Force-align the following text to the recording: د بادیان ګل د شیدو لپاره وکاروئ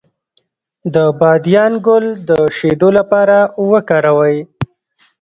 د 0.93 0.95
بادیان 1.19 1.73
ګل 1.85 2.05
د 2.29 2.31
شیدو 2.57 2.89
لپاره 2.97 3.37
وکاروئ 3.71 4.37